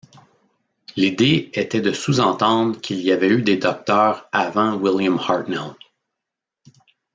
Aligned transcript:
L'idée 0.95 1.51
était 1.53 1.79
de 1.79 1.91
sous-entendre 1.91 2.81
qu'il 2.81 3.01
y 3.01 3.11
avait 3.11 3.29
eu 3.29 3.43
des 3.43 3.57
Docteur 3.57 4.27
avant 4.31 4.73
William 4.77 5.19
Hartnell. 5.19 5.75